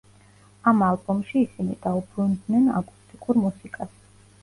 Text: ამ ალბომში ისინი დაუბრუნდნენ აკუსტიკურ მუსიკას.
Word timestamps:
ამ 0.71 0.81
ალბომში 0.85 1.37
ისინი 1.43 1.77
დაუბრუნდნენ 1.85 2.69
აკუსტიკურ 2.83 3.45
მუსიკას. 3.47 3.99